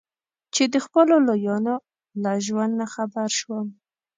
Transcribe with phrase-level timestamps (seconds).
[0.53, 1.75] چې د خپلو لویانو
[2.23, 3.57] له ژوند نه خبر شو.